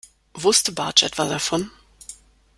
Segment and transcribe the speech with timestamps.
[0.33, 1.69] Wusste Bartsch etwa davon?